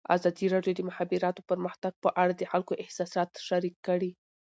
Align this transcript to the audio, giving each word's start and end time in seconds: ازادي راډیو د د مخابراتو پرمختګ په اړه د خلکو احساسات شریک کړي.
ازادي 0.15 0.45
راډیو 0.55 0.73
د 0.75 0.77
د 0.85 0.87
مخابراتو 0.89 1.45
پرمختګ 1.49 1.93
په 2.03 2.09
اړه 2.21 2.33
د 2.35 2.43
خلکو 2.51 2.79
احساسات 2.83 3.29
شریک 3.47 3.75
کړي. 3.87 4.11